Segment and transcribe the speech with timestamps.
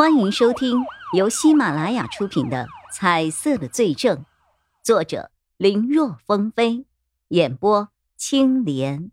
[0.00, 4.16] 欢迎收听由喜马拉雅出品的《彩色的罪证》，
[4.82, 6.86] 作者林若风飞，
[7.28, 9.10] 演播青莲。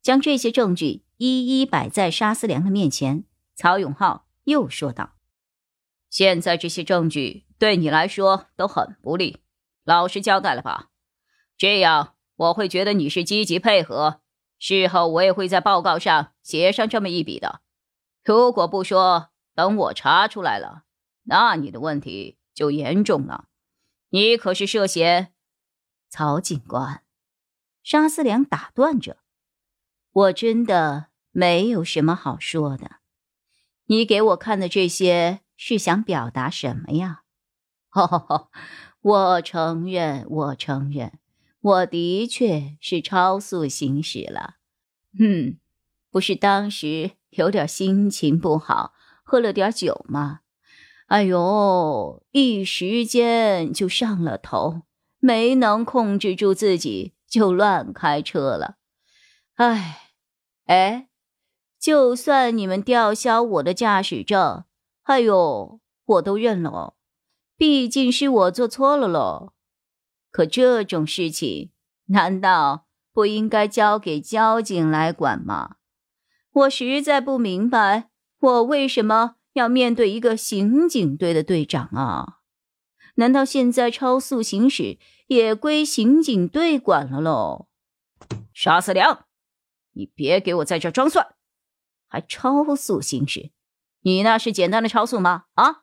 [0.00, 3.24] 将这些证据一一摆在沙思良的面前，
[3.56, 5.16] 曹永浩又说道
[6.08, 9.40] ：“现在这些证据对你来说都很不利，
[9.82, 10.90] 老实交代了吧？
[11.58, 14.20] 这样我会觉得你是积极配合。”
[14.60, 17.62] 事后我也会在报告上写上这么一笔的。
[18.24, 20.84] 如果不说，等我查出来了，
[21.24, 23.48] 那你的问题就严重了。
[24.10, 25.32] 你可是涉嫌……
[26.08, 27.02] 曹警官，
[27.82, 29.18] 沙思良打断着
[30.12, 32.96] ：“我真的没有什么好说的。
[33.86, 37.22] 你给我看的这些是想表达什么呀
[37.94, 38.50] ？”“哦，
[39.00, 41.18] 我承认，我承认。”
[41.62, 44.54] 我的确是超速行驶了，
[45.18, 45.58] 嗯，
[46.10, 50.40] 不是当时有点心情不好，喝了点酒嘛？
[51.06, 54.82] 哎呦，一时间就上了头，
[55.18, 58.76] 没能控制住自己，就乱开车了。
[59.56, 60.12] 哎，
[60.66, 61.08] 哎，
[61.80, 64.64] 就算你们吊销我的驾驶证，
[65.02, 66.94] 哎呦，我都认了，
[67.56, 69.52] 毕竟是我做错了喽。
[70.30, 71.72] 可这种事情，
[72.06, 75.76] 难道不应该交给交警来管吗？
[76.52, 82.40] 我实在不明白，我为什么要面对一个刑警队的队长啊？
[83.16, 84.98] 难道现在超速行驶
[85.28, 87.68] 也归刑警队管了喽？
[88.52, 89.26] 沙思良，
[89.92, 91.34] 你别给我在这装蒜，
[92.08, 93.50] 还超速行驶？
[94.02, 95.44] 你那是简单的超速吗？
[95.54, 95.82] 啊？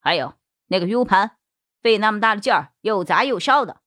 [0.00, 0.34] 还有
[0.68, 1.36] 那个 U 盘。
[1.82, 3.80] 费那么大的劲儿，又砸又烧的，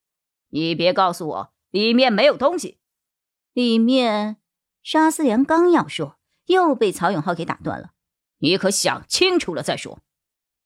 [0.49, 2.79] 你别告诉我里面没有东西。
[3.53, 4.37] 里面，
[4.83, 7.91] 沙思良刚要说，又被曹永浩给打断了。
[8.39, 9.99] 你可想清楚了再说，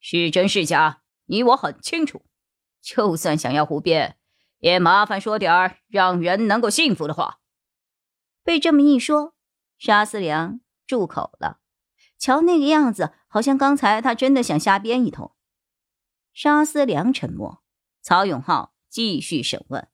[0.00, 2.22] 是真是假，你我很清楚。
[2.82, 4.16] 就算想要胡编，
[4.58, 7.38] 也麻烦说点儿让人能够信服的话。
[8.42, 9.34] 被这么一说，
[9.78, 11.60] 沙思良住口了。
[12.18, 15.32] 瞧那个样子，好像刚才他真的想瞎编一通。
[16.32, 17.62] 沙思良沉默，
[18.00, 19.88] 曹永浩继续审问，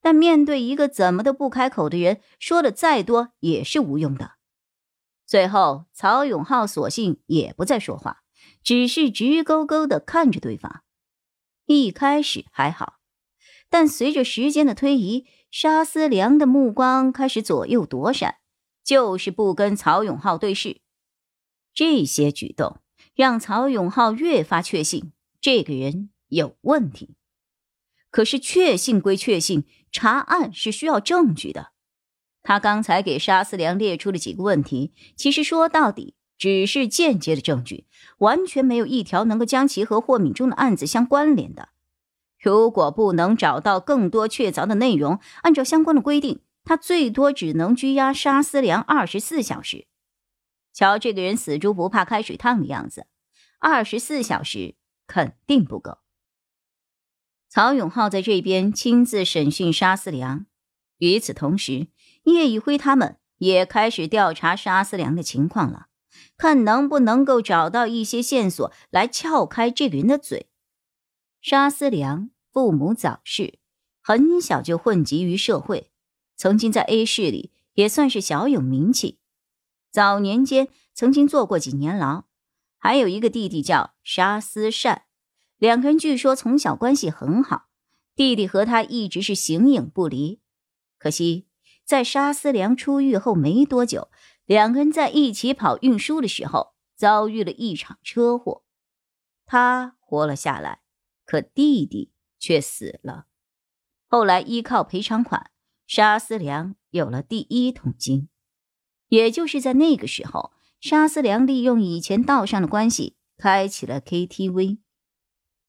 [0.00, 4.32] 但面对一个怎么都不开口的人，说的再多也是无用的。
[5.26, 8.22] 最后，曹永浩索性也不再说话，
[8.62, 10.82] 只是直勾勾的看着对方。
[11.66, 12.94] 一开始还好，
[13.68, 18.38] 但随着时间的推移，沙思良的目光开始左右躲闪，
[18.82, 20.80] 就是不跟曹永浩对视。
[21.72, 22.80] 这些举动
[23.14, 25.12] 让曹永浩越发确信。
[25.40, 27.14] 这个人有问题，
[28.10, 31.72] 可是确信归确信，查案是需要证据的。
[32.42, 37.86] 他刚才给沙思良列出了几个问题，其实说到底只是间接的证据，
[38.18, 41.68] 完全没有一条能够将其和霍敏中的案子相关联的。
[42.38, 49.86] 如果不能找到更多确凿的内容，按照相关的规定，他最多只能拘押沙思良二十四小时。
[50.72, 53.06] 瞧这个人死猪不怕开水烫的样子，
[53.58, 54.76] 二十四小时。
[55.12, 55.98] 肯定不够。
[57.50, 60.46] 曹永浩在这边亲自审讯沙思良，
[60.98, 61.88] 与此同时，
[62.22, 65.88] 叶以辉他们也开始调查沙思良的情况了，
[66.36, 70.48] 看能不能够找到一些线索来撬开这个人的嘴。
[71.42, 73.58] 沙思良父母早逝，
[74.00, 75.90] 很小就混迹于社会，
[76.36, 79.18] 曾经在 A 市里也算是小有名气，
[79.90, 82.26] 早年间曾经坐过几年牢。
[82.78, 85.02] 还有一个弟弟叫沙思善，
[85.60, 87.66] 两个人据说从小关系很好，
[88.16, 90.40] 弟弟和他一直是形影不离。
[90.98, 91.48] 可惜
[91.84, 94.10] 在沙思良出狱后没多久，
[94.46, 98.62] 两个人在一起跑运输的时候遭遇了一场车祸，
[99.44, 100.80] 他活了下来，
[101.26, 103.26] 可弟弟却死了。
[104.08, 105.50] 后来依靠赔偿款，
[105.86, 108.30] 沙思良有了第一桶金，
[109.08, 110.52] 也就是在那个时候。
[110.80, 114.78] 沙思良利用以前道上的关系开启了 KTV，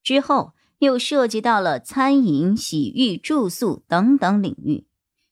[0.04, 4.86] 之后又涉及到了餐饮、洗浴、住宿等等领域。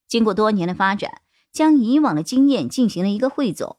[0.08, 1.22] 经过多年的发展，
[1.52, 3.78] 将以往的经验进行了一个汇总，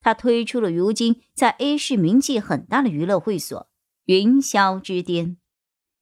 [0.00, 3.68] 他推出了如今在 A 市名气很大的娱乐会所——
[4.06, 5.36] 云霄之巅。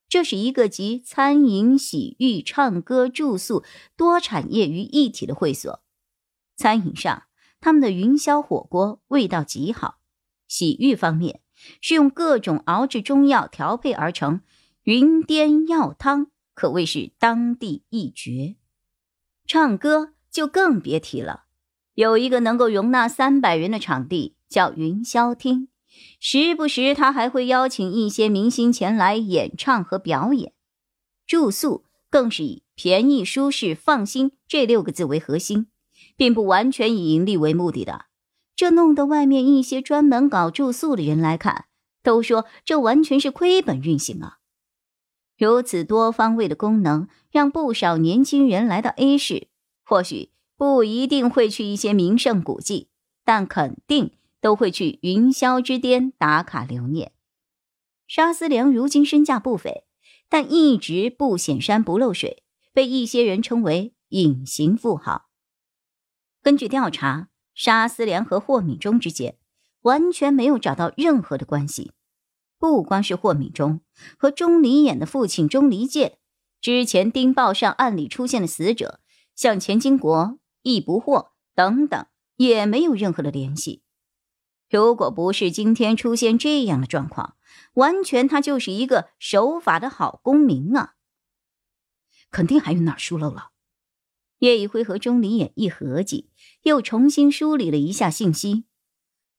[0.09, 3.63] 这是一个集餐饮、洗浴、唱歌、住宿
[3.95, 5.83] 多产业于一体的会所。
[6.55, 7.23] 餐饮上。
[7.65, 9.99] 他们的云霄火锅味道极好，
[10.49, 11.39] 洗浴方面
[11.81, 14.41] 是用各种熬制中药调配而成，
[14.83, 18.55] 云巅药汤可谓是当地一绝。
[19.45, 21.43] 唱歌就更别提了，
[21.95, 25.67] 有一个能够容纳三百人的场地，叫云霄厅。
[26.19, 30.53] 时不时，他还会邀请一些明星前来演唱和表演。
[31.27, 35.67] 住宿更是以便宜、舒适、放心这六个字为核心，
[36.15, 38.05] 并不完全以盈利为目的的。
[38.63, 41.65] 这弄得外面一些专门搞住宿的人来看，
[42.01, 44.37] 都说这完全是亏本运行啊！
[45.37, 49.49] 如此多方位的功能，让不少年轻人来到 A 市，
[49.83, 52.87] 或许不一定会去一些名胜古迹，
[53.25, 57.11] 但肯定都会去云霄之巅打卡留念。
[58.07, 59.83] 沙思良如今身价不菲，
[60.29, 65.25] 但一直不显山不漏水，被一些人称为“隐形富豪”。
[66.41, 67.27] 根据调查。
[67.53, 69.37] 沙思良和霍敏中之间
[69.81, 71.91] 完全没有找到任何的关系，
[72.57, 73.81] 不光是霍敏中
[74.17, 76.17] 和钟离衍的父亲钟离建，
[76.61, 78.99] 之前丁报上案里出现的死者，
[79.35, 82.05] 像钱金国、易不惑等等，
[82.37, 83.83] 也没有任何的联系。
[84.69, 87.35] 如果不是今天出现这样的状况，
[87.73, 90.95] 完全他就是一个守法的好公民啊！
[92.31, 93.52] 肯定还有哪疏漏了。
[94.43, 96.29] 叶一辉和钟离衍一合计，
[96.63, 98.65] 又重新梳理了一下信息。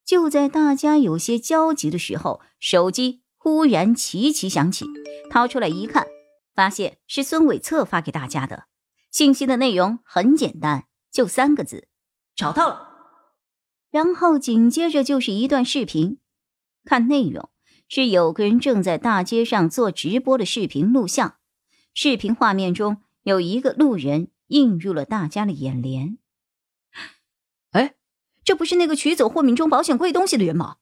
[0.02, 4.86] 就在大家有些焦急的时候，手机忽然齐齐响起，
[5.30, 6.06] 掏出来一看，
[6.54, 8.64] 发现是孙伟策发给大家的。
[9.10, 11.88] 信息的内容很简单，就三个字：
[12.34, 12.88] 找到了。
[13.90, 16.16] 然后紧接着就是一段视频，
[16.82, 17.50] 看内容
[17.90, 21.36] 是有个人正在大街上做直播的视频录像，
[21.92, 24.28] 视频画面中有一个路人。
[24.48, 26.18] 映入了大家的眼帘。
[27.70, 27.94] 哎，
[28.44, 30.76] 这不是那个取走霍敏中保险柜东西的人吗？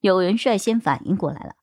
[0.00, 1.56] 有人率先反应过来了。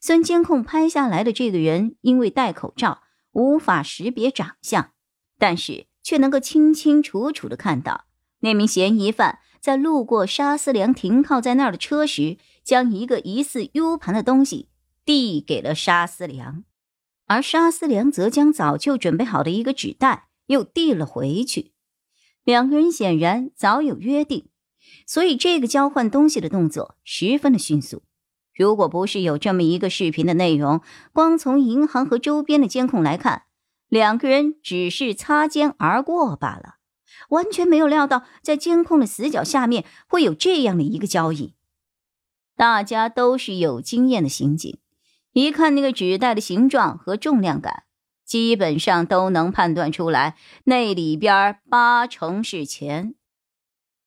[0.00, 3.02] 虽然监控拍下来的这个人因为戴口罩
[3.32, 4.92] 无法识别长相，
[5.38, 8.04] 但是却能够清清楚楚的看到
[8.40, 14.68] 那名嫌疑犯在路过沙思良停靠在那儿的车时，将一个疑似 U 盘的东西
[15.04, 16.64] 递给了沙思良，
[17.26, 20.28] 而沙思良则将早就准备好的一个纸袋。
[20.52, 21.72] 又递了回去，
[22.44, 24.48] 两个人显然早有约定，
[25.06, 28.02] 所以这个交换东西的动作十分的迅速。
[28.54, 30.82] 如果不是有这么一个视频的内容，
[31.12, 33.44] 光从银行和周边的监控来看，
[33.88, 36.74] 两个人只是擦肩而过罢了，
[37.30, 41.54] 完全没有料到在监控的死角下面会有这样的一个交易。
[42.54, 44.78] 大家都是有经验的刑警，
[45.32, 47.84] 一看那个纸袋的形状和重量感。
[48.32, 53.14] 基本上都能判断出来，那里边八成是钱。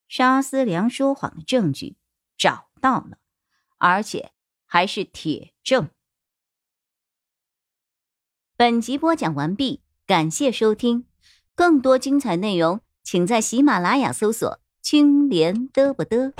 [0.07, 1.95] 沙思良说谎的证据
[2.35, 3.19] 找到了，
[3.77, 4.31] 而且
[4.65, 5.91] 还是铁证。
[8.57, 11.05] 本集播讲完毕，感谢收听，
[11.53, 16.33] 更多精彩内容，请在喜马拉雅搜索“青莲嘚不嘚”。